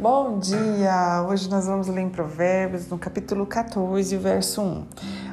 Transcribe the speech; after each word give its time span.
Bom 0.00 0.38
dia! 0.38 1.26
Hoje 1.28 1.50
nós 1.50 1.66
vamos 1.66 1.88
ler 1.88 2.02
em 2.02 2.08
Provérbios, 2.08 2.86
no 2.86 2.96
capítulo 2.96 3.44
14, 3.44 4.16
verso 4.16 4.62
1. 4.62 4.86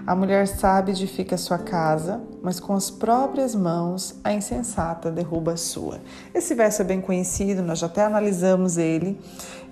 A 0.07 0.15
mulher 0.15 0.47
sábia 0.47 0.91
edifica 0.91 1.35
sua 1.35 1.57
casa, 1.57 2.21
mas 2.39 2.59
com 2.59 2.73
as 2.73 2.91
próprias 2.91 3.55
mãos 3.55 4.13
a 4.23 4.31
insensata 4.31 5.09
derruba 5.09 5.53
a 5.53 5.57
sua. 5.57 5.99
Esse 6.31 6.53
verso 6.53 6.83
é 6.83 6.85
bem 6.85 7.01
conhecido, 7.01 7.63
nós 7.63 7.79
já 7.79 7.87
até 7.87 8.03
analisamos 8.03 8.77
ele 8.77 9.19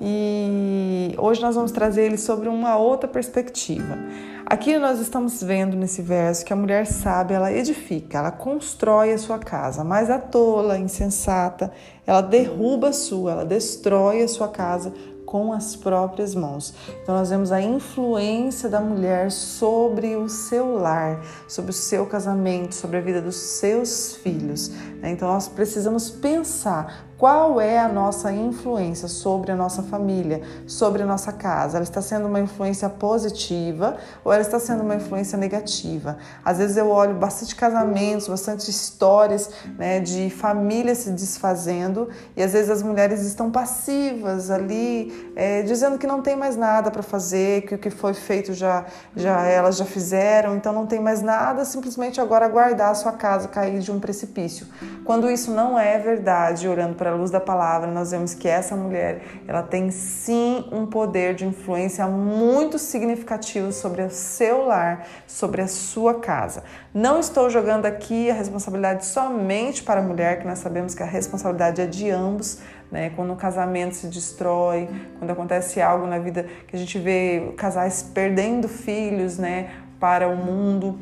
e 0.02 1.14
hoje 1.20 1.40
nós 1.40 1.54
vamos 1.54 1.72
trazer 1.72 2.06
ele 2.06 2.18
sobre 2.18 2.50
uma 2.50 2.76
outra 2.78 3.08
perspectiva. 3.08 3.96
Aqui 4.44 4.76
nós 4.80 5.00
estamos 5.00 5.42
vendo 5.44 5.78
nesse 5.78 6.02
verso 6.02 6.44
que 6.44 6.52
a 6.52 6.56
mulher 6.56 6.88
sábia, 6.88 7.36
ela 7.36 7.52
edifica, 7.54 8.18
ela 8.18 8.32
constrói 8.32 9.14
a 9.14 9.18
sua 9.20 9.38
casa, 9.38 9.84
mas 9.84 10.10
a 10.10 10.18
tola, 10.18 10.80
insensata, 10.80 11.72
ela 12.08 12.22
derruba 12.22 12.90
a 12.90 12.94
sua, 12.94 13.34
ela 13.34 13.46
destrói 13.46 14.24
a 14.24 14.28
sua 14.28 14.48
casa 14.48 14.92
com 15.34 15.52
as 15.52 15.76
próprias 15.76 16.36
mãos. 16.36 16.76
Então 17.02 17.16
nós 17.16 17.32
vemos 17.32 17.52
a 17.52 17.60
influência 17.60 18.70
da 18.70 18.80
mulher 18.80 19.32
sobre 19.32 20.16
o 20.16 20.30
seu 20.30 20.76
lar, 20.76 21.26
sobre 21.48 21.72
o 21.72 21.74
seu 21.74 22.06
casamento, 22.06 22.76
sobre 22.76 22.98
a 22.98 23.02
vida 23.02 23.20
dos 23.20 23.36
seus 23.36 24.16
filhos. 24.18 24.70
Né? 25.02 25.10
Então 25.10 25.28
nós 25.28 25.48
precisamos 25.48 26.12
pensar 26.12 27.08
qual 27.24 27.62
é 27.62 27.80
a 27.80 27.88
nossa 27.88 28.34
influência 28.34 29.08
sobre 29.08 29.50
a 29.50 29.56
nossa 29.56 29.82
família, 29.82 30.42
sobre 30.68 31.04
a 31.04 31.06
nossa 31.06 31.32
casa? 31.32 31.78
Ela 31.78 31.86
está 31.86 32.02
sendo 32.02 32.28
uma 32.28 32.42
influência 32.42 32.90
positiva 32.90 33.96
ou 34.26 34.34
ela 34.34 34.42
está 34.42 34.60
sendo 34.60 34.84
uma 34.84 34.96
influência 34.96 35.38
negativa? 35.38 36.18
Às 36.44 36.58
vezes 36.58 36.76
eu 36.76 36.90
olho 36.90 37.16
bastante 37.16 37.56
casamentos, 37.56 38.28
bastante 38.28 38.70
histórias 38.70 39.50
né, 39.78 40.02
de 40.02 40.30
famílias 40.32 40.98
se 40.98 41.12
desfazendo 41.12 42.10
e 42.36 42.44
às 42.44 42.52
vezes 42.52 42.70
as 42.70 42.84
mulheres 42.84 43.22
estão 43.22 43.50
passivas 43.50 44.52
ali, 44.52 45.32
é, 45.34 45.62
dizendo 45.62 45.98
que 45.98 46.06
não 46.06 46.22
tem 46.22 46.36
mais 46.36 46.58
nada 46.58 46.92
para 46.92 47.02
fazer, 47.02 47.62
que 47.62 47.76
o 47.76 47.78
que 47.78 47.90
foi 47.90 48.14
feito 48.14 48.54
já, 48.54 48.84
já 49.16 49.46
elas 49.46 49.78
já 49.78 49.86
fizeram, 49.86 50.58
então 50.58 50.74
não 50.74 50.86
tem 50.86 51.00
mais 51.00 51.22
nada, 51.22 51.64
simplesmente 51.64 52.20
agora 52.20 52.46
aguardar 52.46 52.90
a 52.90 52.96
sua 52.96 53.14
casa 53.14 53.48
cair 53.48 53.80
de 53.80 53.94
um 53.94 54.00
precipício. 54.02 54.68
Quando 55.06 55.32
isso 55.32 55.52
não 55.52 55.80
é 55.80 55.98
verdade, 55.98 56.68
olhando 56.68 56.96
para 56.96 57.13
a 57.14 57.16
luz 57.16 57.32
da 57.32 57.40
palavra, 57.40 57.90
nós 57.90 58.12
vemos 58.12 58.34
que 58.34 58.48
essa 58.48 58.76
mulher, 58.76 59.22
ela 59.48 59.64
tem 59.64 59.90
sim 59.92 60.68
um 60.72 60.86
poder 60.86 61.36
de 61.36 61.46
influência 61.46 62.06
muito 62.08 62.78
significativo 62.78 63.72
sobre 63.72 64.02
o 64.02 64.10
seu 64.10 64.66
lar, 64.66 65.08
sobre 65.26 65.62
a 65.62 65.68
sua 65.68 66.20
casa. 66.20 66.64
Não 66.94 67.20
estou 67.20 67.50
jogando 67.50 67.86
aqui 67.86 68.30
a 68.30 68.34
responsabilidade 68.34 69.06
somente 69.06 69.84
para 69.84 70.00
a 70.00 70.04
mulher, 70.04 70.40
que 70.40 70.48
nós 70.48 70.60
sabemos 70.60 70.94
que 70.94 71.02
a 71.02 71.06
responsabilidade 71.06 71.82
é 71.82 71.86
de 71.86 72.10
ambos, 72.10 72.60
né? 72.92 73.12
Quando 73.16 73.34
o 73.34 73.36
casamento 73.36 73.96
se 73.96 74.08
destrói, 74.08 74.88
quando 75.18 75.32
acontece 75.32 75.82
algo 75.82 76.06
na 76.06 76.20
vida 76.20 76.46
que 76.68 76.76
a 76.76 76.80
gente 76.80 77.00
vê 77.00 77.54
casais 77.58 78.04
perdendo 78.14 78.68
filhos, 78.68 79.38
né, 79.38 79.72
para 80.00 80.28
o 80.28 80.36
mundo, 80.36 81.00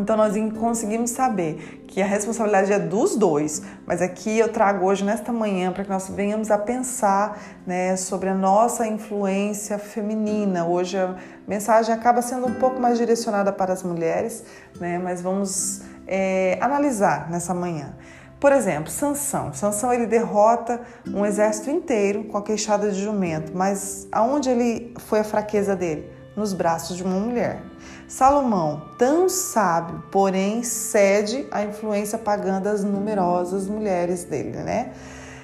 então 0.00 0.16
nós 0.16 0.34
conseguimos 0.58 1.10
saber 1.10 1.84
que 1.86 2.00
a 2.02 2.06
responsabilidade 2.06 2.72
é 2.72 2.78
dos 2.78 3.16
dois, 3.16 3.62
mas 3.86 4.00
aqui 4.00 4.38
eu 4.38 4.52
trago 4.52 4.86
hoje 4.86 5.04
nesta 5.04 5.32
manhã 5.32 5.72
para 5.72 5.84
que 5.84 5.90
nós 5.90 6.08
venhamos 6.08 6.50
a 6.50 6.58
pensar 6.58 7.38
né, 7.66 7.96
sobre 7.96 8.28
a 8.28 8.34
nossa 8.34 8.86
influência 8.86 9.78
feminina. 9.78 10.66
Hoje 10.66 10.96
a 10.98 11.16
mensagem 11.46 11.94
acaba 11.94 12.22
sendo 12.22 12.46
um 12.46 12.54
pouco 12.54 12.80
mais 12.80 12.98
direcionada 12.98 13.52
para 13.52 13.72
as 13.72 13.82
mulheres, 13.82 14.44
né, 14.80 14.98
mas 14.98 15.22
vamos 15.22 15.82
é, 16.06 16.58
analisar 16.60 17.30
nessa 17.30 17.54
manhã. 17.54 17.94
Por 18.40 18.52
exemplo, 18.52 18.90
Sansão. 18.90 19.52
Sansão 19.52 19.92
ele 19.92 20.06
derrota 20.06 20.80
um 21.08 21.26
exército 21.26 21.70
inteiro 21.70 22.24
com 22.24 22.38
a 22.38 22.42
queixada 22.42 22.90
de 22.90 23.00
jumento, 23.00 23.52
mas 23.54 24.06
aonde 24.12 24.48
ele 24.48 24.94
foi 24.98 25.20
a 25.20 25.24
fraqueza 25.24 25.74
dele? 25.74 26.17
Nos 26.38 26.52
braços 26.52 26.96
de 26.96 27.02
uma 27.02 27.18
mulher. 27.18 27.60
Salomão, 28.06 28.82
tão 28.96 29.28
sábio, 29.28 30.04
porém 30.08 30.62
cede 30.62 31.44
à 31.50 31.64
influência 31.64 32.16
pagã 32.16 32.62
das 32.62 32.84
numerosas 32.84 33.66
mulheres 33.66 34.22
dele, 34.22 34.56
né? 34.58 34.92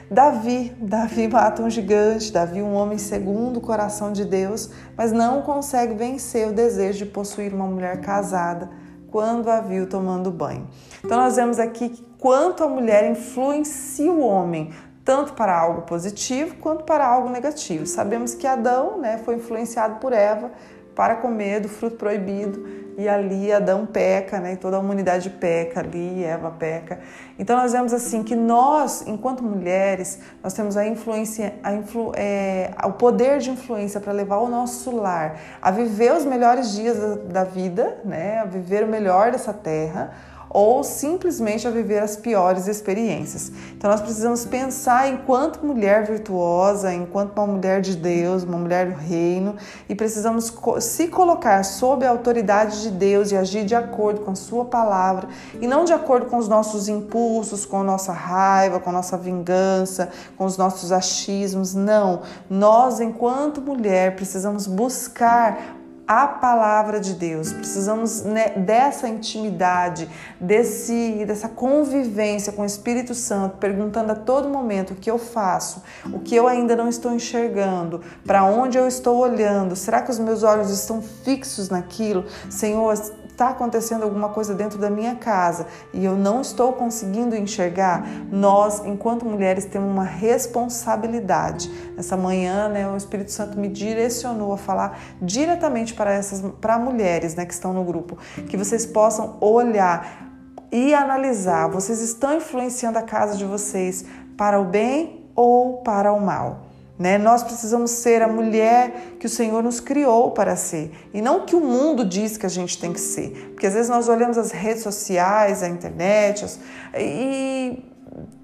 Davi, 0.08 0.72
Davi 0.78 1.26
mata 1.26 1.62
um 1.62 1.68
gigante, 1.68 2.32
Davi 2.32 2.62
um 2.62 2.74
homem 2.74 2.96
segundo 2.96 3.56
o 3.56 3.60
coração 3.60 4.12
de 4.12 4.24
Deus, 4.24 4.70
mas 4.96 5.10
não 5.10 5.42
consegue 5.42 5.94
vencer 5.94 6.46
o 6.46 6.52
desejo 6.52 6.98
de 6.98 7.06
possuir 7.06 7.52
uma 7.52 7.66
mulher 7.66 8.00
casada 8.00 8.70
quando 9.10 9.50
a 9.50 9.60
viu 9.60 9.88
tomando 9.88 10.30
banho. 10.30 10.68
Então 11.04 11.18
nós 11.18 11.34
vemos 11.34 11.58
aqui 11.58 12.06
quanto 12.18 12.62
a 12.62 12.68
mulher 12.68 13.10
influencia 13.10 14.12
o 14.12 14.20
homem, 14.20 14.70
tanto 15.04 15.32
para 15.32 15.58
algo 15.58 15.82
positivo 15.82 16.54
quanto 16.60 16.84
para 16.84 17.04
algo 17.04 17.28
negativo. 17.30 17.84
Sabemos 17.84 18.32
que 18.32 18.46
Adão 18.46 19.00
né, 19.00 19.18
foi 19.18 19.34
influenciado 19.34 19.96
por 19.96 20.12
Eva 20.12 20.52
para 20.94 21.16
comer 21.16 21.60
do 21.60 21.68
fruto 21.68 21.96
proibido 21.96 22.84
e 22.96 23.08
ali 23.08 23.52
Adão 23.52 23.86
peca, 23.86 24.38
né? 24.38 24.52
E 24.52 24.56
toda 24.56 24.76
a 24.76 24.80
humanidade 24.80 25.28
peca 25.30 25.80
ali, 25.80 26.24
Eva 26.24 26.50
peca. 26.50 27.00
Então 27.38 27.56
nós 27.56 27.72
vemos 27.72 27.92
assim 27.92 28.22
que 28.22 28.36
nós, 28.36 29.04
enquanto 29.06 29.42
mulheres, 29.42 30.20
nós 30.42 30.54
temos 30.54 30.76
a 30.76 30.86
influência, 30.86 31.54
a 31.62 31.72
influ, 31.72 32.12
é, 32.14 32.70
o 32.84 32.92
poder 32.92 33.38
de 33.38 33.50
influência 33.50 34.00
para 34.00 34.12
levar 34.12 34.38
o 34.38 34.48
nosso 34.48 34.94
lar 34.94 35.40
a 35.60 35.70
viver 35.70 36.12
os 36.12 36.24
melhores 36.24 36.72
dias 36.72 36.98
da, 36.98 37.42
da 37.42 37.44
vida, 37.44 37.98
né? 38.04 38.38
A 38.38 38.44
viver 38.44 38.84
o 38.84 38.88
melhor 38.88 39.32
dessa 39.32 39.52
terra 39.52 40.12
ou 40.54 40.84
simplesmente 40.84 41.66
a 41.66 41.70
viver 41.72 41.98
as 41.98 42.16
piores 42.16 42.68
experiências. 42.68 43.50
Então 43.76 43.90
nós 43.90 44.00
precisamos 44.00 44.44
pensar 44.44 45.08
enquanto 45.08 45.66
mulher 45.66 46.06
virtuosa, 46.06 46.94
enquanto 46.94 47.36
uma 47.36 47.46
mulher 47.48 47.80
de 47.80 47.96
Deus, 47.96 48.44
uma 48.44 48.56
mulher 48.56 48.92
do 48.92 48.96
reino, 48.96 49.56
e 49.88 49.96
precisamos 49.96 50.54
se 50.78 51.08
colocar 51.08 51.64
sob 51.64 52.06
a 52.06 52.10
autoridade 52.10 52.82
de 52.82 52.90
Deus 52.92 53.32
e 53.32 53.36
agir 53.36 53.64
de 53.64 53.74
acordo 53.74 54.20
com 54.20 54.30
a 54.30 54.36
sua 54.36 54.64
palavra 54.64 55.26
e 55.60 55.66
não 55.66 55.84
de 55.84 55.92
acordo 55.92 56.26
com 56.26 56.36
os 56.36 56.46
nossos 56.46 56.88
impulsos, 56.88 57.66
com 57.66 57.80
a 57.80 57.84
nossa 57.84 58.12
raiva, 58.12 58.78
com 58.78 58.90
a 58.90 58.92
nossa 58.92 59.18
vingança, 59.18 60.10
com 60.38 60.44
os 60.44 60.56
nossos 60.56 60.92
achismos. 60.92 61.74
Não, 61.74 62.22
nós 62.48 63.00
enquanto 63.00 63.60
mulher 63.60 64.14
precisamos 64.14 64.68
buscar 64.68 65.82
a 66.06 66.26
palavra 66.26 67.00
de 67.00 67.14
Deus. 67.14 67.52
Precisamos 67.52 68.22
né, 68.22 68.50
dessa 68.50 69.08
intimidade, 69.08 70.08
desse, 70.40 71.24
dessa 71.26 71.48
convivência 71.48 72.52
com 72.52 72.62
o 72.62 72.66
Espírito 72.66 73.14
Santo, 73.14 73.56
perguntando 73.56 74.12
a 74.12 74.14
todo 74.14 74.48
momento 74.48 74.92
o 74.92 74.96
que 74.96 75.10
eu 75.10 75.18
faço, 75.18 75.82
o 76.12 76.18
que 76.20 76.34
eu 76.34 76.46
ainda 76.46 76.76
não 76.76 76.88
estou 76.88 77.12
enxergando, 77.12 78.02
para 78.24 78.44
onde 78.44 78.76
eu 78.76 78.86
estou 78.86 79.18
olhando. 79.18 79.74
Será 79.74 80.02
que 80.02 80.10
os 80.10 80.18
meus 80.18 80.42
olhos 80.42 80.70
estão 80.70 81.00
fixos 81.00 81.68
naquilo? 81.70 82.26
Senhor, 82.50 82.94
está 83.34 83.48
acontecendo 83.48 84.04
alguma 84.04 84.28
coisa 84.28 84.54
dentro 84.54 84.78
da 84.78 84.88
minha 84.88 85.16
casa 85.16 85.66
e 85.92 86.04
eu 86.04 86.16
não 86.16 86.40
estou 86.40 86.72
conseguindo 86.72 87.34
enxergar, 87.34 88.06
nós, 88.30 88.84
enquanto 88.86 89.26
mulheres, 89.26 89.64
temos 89.64 89.90
uma 89.90 90.04
responsabilidade. 90.04 91.68
Nessa 91.96 92.16
manhã, 92.16 92.68
né, 92.68 92.88
o 92.88 92.96
Espírito 92.96 93.32
Santo 93.32 93.58
me 93.58 93.68
direcionou 93.68 94.52
a 94.52 94.56
falar 94.56 94.98
diretamente 95.20 95.94
para 95.94 96.12
essas 96.12 96.40
para 96.60 96.78
mulheres 96.78 97.34
né, 97.34 97.44
que 97.44 97.52
estão 97.52 97.72
no 97.72 97.82
grupo, 97.84 98.16
que 98.48 98.56
vocês 98.56 98.86
possam 98.86 99.36
olhar 99.40 100.30
e 100.70 100.94
analisar. 100.94 101.68
Vocês 101.68 102.00
estão 102.00 102.36
influenciando 102.36 102.98
a 102.98 103.02
casa 103.02 103.36
de 103.36 103.44
vocês 103.44 104.04
para 104.36 104.60
o 104.60 104.64
bem 104.64 105.24
ou 105.34 105.78
para 105.78 106.12
o 106.12 106.20
mal? 106.20 106.73
Né? 106.98 107.18
Nós 107.18 107.42
precisamos 107.42 107.90
ser 107.90 108.22
a 108.22 108.28
mulher 108.28 109.16
que 109.18 109.26
o 109.26 109.28
Senhor 109.28 109.62
nos 109.62 109.80
criou 109.80 110.30
para 110.30 110.54
ser 110.54 110.92
e 111.12 111.20
não 111.20 111.44
que 111.44 111.56
o 111.56 111.60
mundo 111.60 112.04
diz 112.04 112.36
que 112.36 112.46
a 112.46 112.48
gente 112.48 112.78
tem 112.78 112.92
que 112.92 113.00
ser. 113.00 113.50
Porque 113.52 113.66
às 113.66 113.74
vezes 113.74 113.88
nós 113.88 114.08
olhamos 114.08 114.38
as 114.38 114.52
redes 114.52 114.82
sociais, 114.82 115.62
a 115.62 115.68
internet 115.68 116.44
as, 116.44 116.60
e 116.96 117.84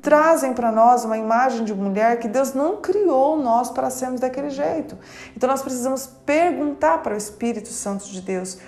trazem 0.02 0.52
para 0.52 0.72
nós 0.72 1.04
uma 1.04 1.16
imagem 1.16 1.64
de 1.64 1.72
mulher 1.72 2.18
que 2.18 2.26
Deus 2.26 2.52
não 2.52 2.78
criou 2.78 3.36
nós 3.36 3.70
para 3.70 3.88
sermos 3.88 4.20
daquele 4.20 4.50
jeito. 4.50 4.98
Então 5.36 5.48
nós 5.48 5.62
precisamos 5.62 6.06
perguntar 6.26 7.02
para 7.02 7.14
o 7.14 7.16
Espírito 7.16 7.68
Santo 7.68 8.06
de 8.06 8.20
Deus 8.20 8.58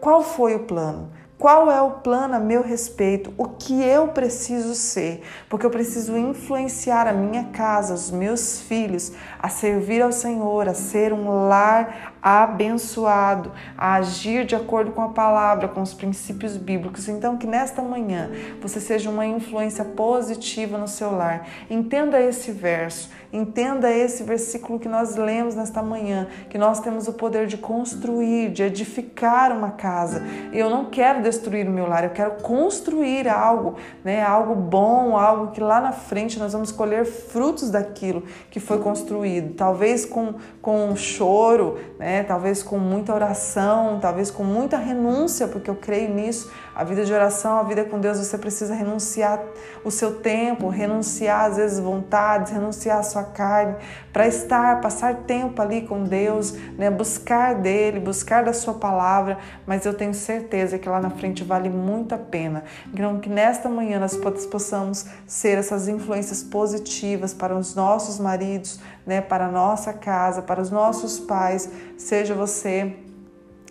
qual 0.00 0.22
foi 0.22 0.54
o 0.54 0.60
plano. 0.60 1.10
Qual 1.38 1.70
é 1.70 1.82
o 1.82 1.90
plano 1.90 2.34
a 2.34 2.38
meu 2.38 2.62
respeito? 2.62 3.30
O 3.36 3.44
que 3.44 3.82
eu 3.82 4.08
preciso 4.08 4.74
ser? 4.74 5.22
Porque 5.50 5.66
eu 5.66 5.70
preciso 5.70 6.16
influenciar 6.16 7.06
a 7.06 7.12
minha 7.12 7.44
casa, 7.52 7.92
os 7.92 8.10
meus 8.10 8.62
filhos, 8.62 9.12
a 9.38 9.50
servir 9.50 10.00
ao 10.00 10.12
Senhor, 10.12 10.66
a 10.66 10.72
ser 10.72 11.12
um 11.12 11.46
lar 11.46 12.14
abençoado, 12.22 13.52
a 13.76 13.96
agir 13.96 14.46
de 14.46 14.56
acordo 14.56 14.92
com 14.92 15.02
a 15.02 15.10
palavra, 15.10 15.68
com 15.68 15.82
os 15.82 15.92
princípios 15.92 16.56
bíblicos. 16.56 17.06
Então, 17.06 17.36
que 17.36 17.46
nesta 17.46 17.82
manhã 17.82 18.30
você 18.60 18.80
seja 18.80 19.10
uma 19.10 19.26
influência 19.26 19.84
positiva 19.84 20.78
no 20.78 20.88
seu 20.88 21.14
lar. 21.14 21.46
Entenda 21.68 22.18
esse 22.18 22.50
verso, 22.50 23.10
entenda 23.30 23.92
esse 23.92 24.22
versículo 24.22 24.80
que 24.80 24.88
nós 24.88 25.16
lemos 25.16 25.54
nesta 25.54 25.82
manhã, 25.82 26.26
que 26.48 26.56
nós 26.56 26.80
temos 26.80 27.06
o 27.06 27.12
poder 27.12 27.46
de 27.46 27.58
construir, 27.58 28.50
de 28.50 28.62
edificar 28.62 29.52
uma 29.52 29.72
casa. 29.72 30.22
Eu 30.50 30.70
não 30.70 30.86
quero 30.86 31.25
destruir 31.26 31.68
o 31.68 31.70
meu 31.70 31.88
lar, 31.88 32.04
eu 32.04 32.10
quero 32.10 32.42
construir 32.42 33.28
algo, 33.28 33.74
né? 34.04 34.22
Algo 34.22 34.54
bom, 34.54 35.18
algo 35.18 35.52
que 35.52 35.60
lá 35.60 35.80
na 35.80 35.92
frente 35.92 36.38
nós 36.38 36.52
vamos 36.52 36.70
colher 36.70 37.04
frutos 37.04 37.70
daquilo 37.70 38.22
que 38.50 38.60
foi 38.60 38.78
construído. 38.78 39.54
Talvez 39.54 40.04
com, 40.06 40.34
com 40.62 40.94
choro, 40.94 41.78
né? 41.98 42.22
Talvez 42.22 42.62
com 42.62 42.78
muita 42.78 43.12
oração, 43.12 43.98
talvez 44.00 44.30
com 44.30 44.44
muita 44.44 44.76
renúncia, 44.76 45.48
porque 45.48 45.68
eu 45.68 45.76
creio 45.76 46.14
nisso. 46.14 46.50
A 46.76 46.84
vida 46.84 47.06
de 47.06 47.12
oração, 47.14 47.58
a 47.58 47.62
vida 47.62 47.86
com 47.86 47.98
Deus, 47.98 48.18
você 48.18 48.36
precisa 48.36 48.74
renunciar 48.74 49.42
o 49.82 49.90
seu 49.90 50.16
tempo, 50.16 50.68
renunciar 50.68 51.46
às 51.46 51.56
vezes 51.56 51.80
vontades, 51.80 52.52
renunciar 52.52 52.98
a 52.98 53.02
sua 53.02 53.24
carne, 53.24 53.76
para 54.12 54.28
estar, 54.28 54.78
passar 54.82 55.22
tempo 55.22 55.62
ali 55.62 55.86
com 55.86 56.04
Deus, 56.04 56.52
né? 56.76 56.90
Buscar 56.90 57.54
dele, 57.54 57.98
buscar 57.98 58.44
da 58.44 58.52
sua 58.52 58.74
palavra, 58.74 59.38
mas 59.66 59.86
eu 59.86 59.94
tenho 59.94 60.12
certeza 60.12 60.78
que 60.78 60.86
lá 60.86 61.00
na 61.00 61.08
frente 61.08 61.42
vale 61.42 61.70
muito 61.70 62.14
a 62.14 62.18
pena. 62.18 62.62
Então, 62.92 63.20
que 63.20 63.30
nesta 63.30 63.70
manhã 63.70 63.98
nós 63.98 64.14
possamos 64.44 65.06
ser 65.26 65.56
essas 65.56 65.88
influências 65.88 66.42
positivas 66.42 67.32
para 67.32 67.56
os 67.56 67.74
nossos 67.74 68.18
maridos, 68.18 68.78
né? 69.06 69.22
Para 69.22 69.46
a 69.46 69.50
nossa 69.50 69.94
casa, 69.94 70.42
para 70.42 70.60
os 70.60 70.70
nossos 70.70 71.18
pais. 71.18 71.70
Seja 71.96 72.34
você 72.34 73.05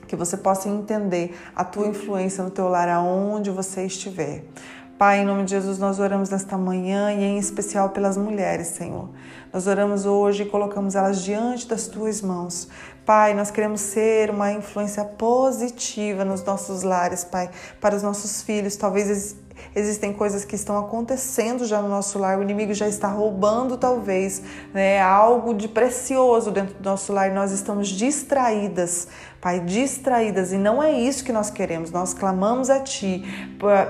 que 0.08 0.16
você 0.16 0.38
possa 0.38 0.70
entender 0.70 1.38
a 1.56 1.64
tua 1.64 1.88
influência 1.88 2.44
no 2.44 2.50
teu 2.50 2.68
lar 2.68 2.90
aonde 2.90 3.50
você 3.52 3.86
estiver. 3.86 4.44
Pai, 4.98 5.20
em 5.20 5.26
nome 5.26 5.44
de 5.44 5.52
Jesus, 5.52 5.78
nós 5.78 6.00
oramos 6.00 6.30
nesta 6.30 6.58
manhã 6.58 7.12
e 7.12 7.22
em 7.22 7.38
especial 7.38 7.90
pelas 7.90 8.16
mulheres, 8.16 8.68
Senhor. 8.68 9.10
Nós 9.52 9.68
oramos 9.68 10.06
hoje 10.06 10.44
e 10.44 10.46
colocamos 10.46 10.96
elas 10.96 11.22
diante 11.22 11.68
das 11.68 11.88
tuas 11.88 12.22
mãos. 12.22 12.70
Pai, 13.06 13.34
nós 13.34 13.52
queremos 13.52 13.82
ser 13.82 14.30
uma 14.30 14.54
influência 14.54 15.04
positiva 15.04 16.24
nos 16.24 16.42
nossos 16.46 16.84
lares, 16.84 17.26
Pai, 17.26 17.50
para 17.82 17.94
os 17.94 18.02
nossos 18.02 18.42
filhos. 18.42 18.78
Talvez 18.78 19.36
existem 19.76 20.14
coisas 20.14 20.46
que 20.46 20.56
estão 20.56 20.78
acontecendo 20.78 21.66
já 21.66 21.82
no 21.82 21.90
nosso 21.90 22.18
lar, 22.18 22.40
o 22.40 22.44
inimigo 22.44 22.74
já 22.74 22.88
está 22.88 23.08
roubando 23.08 23.78
talvez, 23.78 24.42
né, 24.74 25.02
algo 25.02 25.54
de 25.54 25.68
precioso 25.68 26.52
dentro 26.52 26.76
do 26.76 26.90
nosso 26.90 27.12
lar 27.14 27.32
nós 27.32 27.52
estamos 27.52 27.90
distraídas. 27.90 29.08
Pai, 29.46 29.60
distraídas, 29.60 30.52
e 30.52 30.58
não 30.58 30.82
é 30.82 30.92
isso 30.92 31.24
que 31.24 31.32
nós 31.32 31.52
queremos. 31.52 31.92
Nós 31.92 32.16
clamamos 32.16 32.68
a 32.72 32.80
Ti 32.80 33.24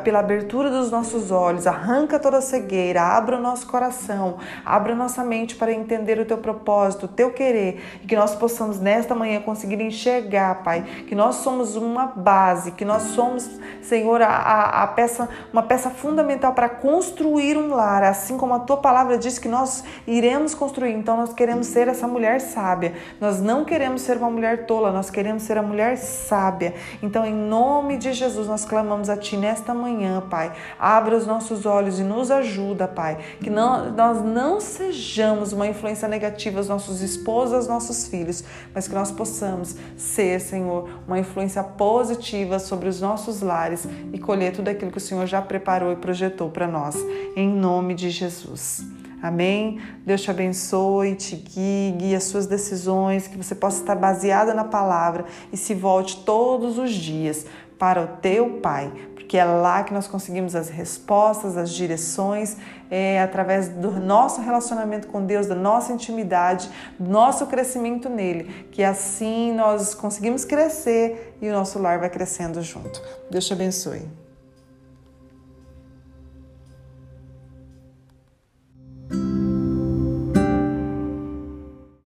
pela 0.03 0.19
abertura 0.19 0.69
dos 0.69 0.91
nossos 0.91 1.31
olhos, 1.31 1.65
arranca 1.65 2.19
toda 2.19 2.41
cegueira, 2.41 3.01
abra 3.01 3.37
o 3.37 3.41
nosso 3.41 3.65
coração, 3.65 4.37
abra 4.65 4.91
a 4.91 4.95
nossa 4.97 5.23
mente 5.23 5.55
para 5.55 5.71
entender 5.71 6.19
o 6.19 6.25
Teu 6.25 6.39
propósito, 6.39 7.05
o 7.05 7.07
Teu 7.07 7.31
querer, 7.31 7.81
e 8.03 8.05
que 8.05 8.17
nós 8.17 8.35
possamos 8.35 8.81
nesta 8.81 9.15
manhã 9.15 9.39
conseguir 9.39 9.79
enxergar, 9.79 10.61
Pai, 10.61 10.83
que 11.07 11.15
nós 11.15 11.35
somos 11.35 11.77
uma 11.77 12.07
base, 12.07 12.73
que 12.73 12.83
nós 12.83 13.03
somos, 13.03 13.49
Senhor, 13.81 14.21
a, 14.21 14.27
a, 14.27 14.83
a 14.83 14.87
peça, 14.87 15.29
uma 15.55 15.63
peça 15.63 15.89
fundamental 15.89 16.51
para 16.51 16.67
construir 16.67 17.57
um 17.57 17.73
lar, 17.73 18.03
assim 18.03 18.37
como 18.37 18.53
a 18.53 18.59
Tua 18.59 18.75
palavra 18.75 19.17
diz 19.17 19.39
que 19.39 19.47
nós 19.47 19.85
iremos 20.05 20.53
construir. 20.53 20.91
Então, 20.91 21.15
nós 21.15 21.31
queremos 21.31 21.67
ser 21.67 21.87
essa 21.87 22.05
mulher 22.05 22.41
sábia, 22.41 22.93
nós 23.21 23.39
não 23.41 23.63
queremos 23.63 24.01
ser 24.01 24.17
uma 24.17 24.29
mulher 24.29 24.65
tola, 24.65 24.91
nós 24.91 25.09
queremos 25.09 25.43
ser 25.43 25.57
a 25.57 25.61
mulher 25.61 25.95
sábia. 25.95 26.73
Então, 27.01 27.25
em 27.25 27.33
nome 27.33 27.95
de 27.95 28.11
Jesus, 28.11 28.49
nós 28.49 28.65
clamamos 28.65 29.09
a 29.09 29.15
Ti 29.15 29.37
nesta 29.37 29.73
manhã, 29.73 30.21
Pai. 30.29 30.51
Abra 30.77 31.15
os 31.15 31.25
nossos 31.25 31.65
olhos 31.65 32.01
e 32.01 32.03
nos 32.03 32.31
ajuda, 32.31 32.85
Pai. 32.85 33.17
Que 33.39 33.49
não, 33.49 33.93
nós 33.93 34.21
não 34.21 34.59
sejamos 34.59 35.53
uma 35.53 35.67
influência 35.67 36.05
negativa 36.09 36.57
aos 36.57 36.67
nossos 36.67 36.99
esposos, 36.99 37.53
aos 37.53 37.67
nossos 37.67 38.09
filhos, 38.09 38.43
mas 38.73 38.89
que 38.89 38.93
nós 38.93 39.09
possamos 39.09 39.73
ser, 39.95 40.41
Senhor, 40.41 40.89
uma 41.07 41.17
influência 41.17 41.63
positiva 41.63 42.59
sobre 42.59 42.89
os 42.89 42.99
nossos 42.99 43.41
lares 43.41 43.87
e 44.11 44.19
colher 44.19 44.51
tudo 44.51 44.67
aquilo 44.67 44.91
que 44.91 44.97
o 44.97 45.01
Senhor 45.01 45.25
já 45.25 45.44
preparou 45.45 45.91
e 45.91 45.95
projetou 45.95 46.49
para 46.49 46.67
nós. 46.67 46.95
Em 47.35 47.47
nome 47.47 47.93
de 47.93 48.09
Jesus. 48.09 48.83
Amém? 49.21 49.79
Deus 50.05 50.21
te 50.21 50.29
abençoe, 50.29 51.15
te 51.15 51.35
guie, 51.35 51.95
guie 51.97 52.15
as 52.15 52.25
suas 52.25 52.45
decisões, 52.45 53.27
que 53.27 53.37
você 53.37 53.55
possa 53.55 53.81
estar 53.81 53.95
baseada 53.95 54.53
na 54.53 54.63
palavra 54.63 55.25
e 55.51 55.57
se 55.57 55.73
volte 55.73 56.23
todos 56.23 56.77
os 56.77 56.91
dias 56.91 57.45
para 57.79 58.01
o 58.01 58.07
teu 58.21 58.59
Pai, 58.61 58.91
porque 59.15 59.37
é 59.37 59.43
lá 59.43 59.83
que 59.83 59.93
nós 59.93 60.07
conseguimos 60.07 60.55
as 60.55 60.69
respostas, 60.69 61.57
as 61.57 61.71
direções, 61.71 62.55
é 62.89 63.21
através 63.21 63.67
do 63.67 63.91
nosso 63.91 64.41
relacionamento 64.41 65.07
com 65.07 65.25
Deus, 65.25 65.47
da 65.47 65.55
nossa 65.55 65.91
intimidade, 65.91 66.69
do 66.99 67.09
nosso 67.09 67.47
crescimento 67.47 68.07
nele, 68.07 68.67
que 68.71 68.83
assim 68.83 69.51
nós 69.53 69.93
conseguimos 69.95 70.45
crescer 70.45 71.35
e 71.41 71.49
o 71.49 71.51
nosso 71.51 71.79
lar 71.79 71.99
vai 71.99 72.09
crescendo 72.09 72.61
junto. 72.61 73.01
Deus 73.29 73.45
te 73.45 73.53
abençoe. 73.53 74.24